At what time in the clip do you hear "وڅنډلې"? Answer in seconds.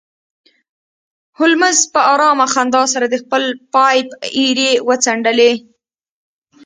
4.87-5.51